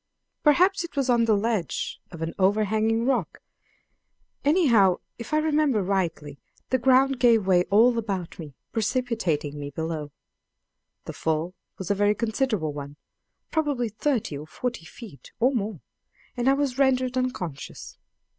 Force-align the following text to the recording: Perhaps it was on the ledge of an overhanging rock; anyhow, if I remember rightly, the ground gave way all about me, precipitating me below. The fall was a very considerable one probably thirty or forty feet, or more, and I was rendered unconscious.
Perhaps 0.41 0.83
it 0.83 0.95
was 0.95 1.11
on 1.11 1.25
the 1.25 1.37
ledge 1.37 2.01
of 2.09 2.23
an 2.23 2.33
overhanging 2.39 3.05
rock; 3.05 3.39
anyhow, 4.43 4.97
if 5.19 5.31
I 5.31 5.37
remember 5.37 5.83
rightly, 5.83 6.39
the 6.71 6.79
ground 6.79 7.19
gave 7.19 7.45
way 7.45 7.65
all 7.69 7.95
about 7.99 8.39
me, 8.39 8.55
precipitating 8.71 9.59
me 9.59 9.69
below. 9.69 10.11
The 11.05 11.13
fall 11.13 11.53
was 11.77 11.91
a 11.91 11.93
very 11.93 12.15
considerable 12.15 12.73
one 12.73 12.95
probably 13.51 13.89
thirty 13.89 14.35
or 14.35 14.47
forty 14.47 14.85
feet, 14.85 15.33
or 15.39 15.51
more, 15.53 15.81
and 16.35 16.49
I 16.49 16.53
was 16.53 16.79
rendered 16.79 17.15
unconscious. 17.15 17.99